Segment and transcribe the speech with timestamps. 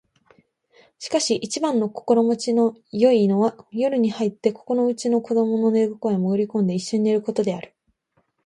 [0.97, 7.75] しかし一番心持ちの好いのは夜に入ってここのうちの子供の寝床へもぐり込んで一緒に寝る事である